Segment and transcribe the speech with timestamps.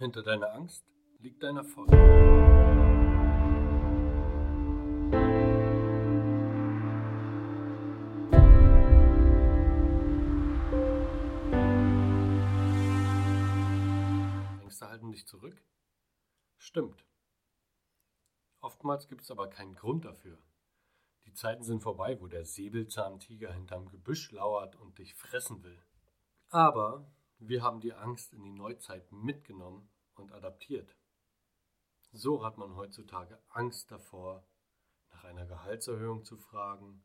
[0.00, 0.86] Hinter deiner Angst
[1.18, 1.90] liegt dein Erfolg.
[14.62, 15.60] Ängste halten dich zurück?
[16.58, 17.04] Stimmt.
[18.60, 20.38] Oftmals gibt es aber keinen Grund dafür.
[21.26, 25.82] Die Zeiten sind vorbei, wo der Säbelzahntiger hinterm Gebüsch lauert und dich fressen will.
[26.50, 30.96] Aber wir haben die Angst in die Neuzeit mitgenommen und adaptiert.
[32.12, 34.46] So hat man heutzutage Angst davor,
[35.10, 37.04] nach einer Gehaltserhöhung zu fragen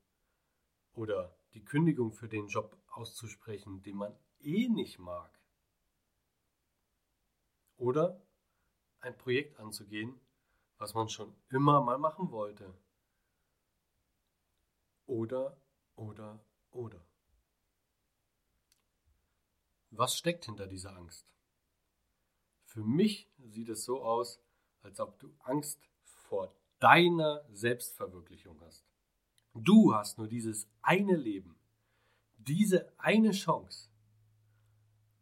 [0.93, 5.39] oder die Kündigung für den Job auszusprechen, den man eh nicht mag.
[7.77, 8.21] Oder
[8.99, 10.19] ein Projekt anzugehen,
[10.77, 12.73] was man schon immer mal machen wollte.
[15.05, 15.61] Oder,
[15.95, 16.39] oder,
[16.71, 17.05] oder.
[19.95, 21.27] Was steckt hinter dieser Angst?
[22.65, 24.39] Für mich sieht es so aus,
[24.81, 28.83] als ob du Angst vor deiner Selbstverwirklichung hast.
[29.53, 31.55] Du hast nur dieses eine Leben,
[32.37, 33.89] diese eine Chance.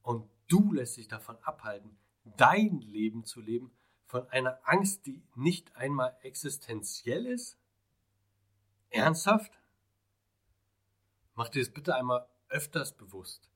[0.04, 1.98] Und du lässt dich davon abhalten,
[2.38, 3.74] dein Leben zu leben,
[4.06, 7.58] von einer Angst, die nicht einmal existenziell ist?
[8.90, 9.52] Ernsthaft?
[11.36, 13.52] Mach dir das bitte einmal öfters bewusst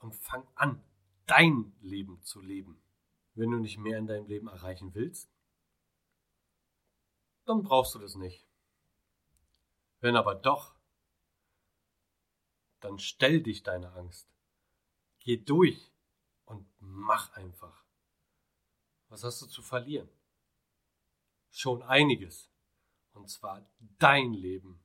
[0.00, 0.82] und fang an,
[1.26, 2.82] dein Leben zu leben.
[3.34, 5.30] Wenn du nicht mehr in deinem Leben erreichen willst,
[7.44, 8.46] dann brauchst du das nicht.
[10.00, 10.74] Wenn aber doch,
[12.80, 14.28] dann stell dich deine Angst.
[15.20, 15.92] Geh durch
[16.46, 17.84] und mach einfach.
[19.08, 20.08] Was hast du zu verlieren?
[21.50, 22.50] Schon einiges.
[23.12, 24.82] Und zwar dein Leben,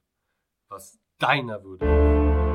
[0.67, 2.55] was deiner Würde.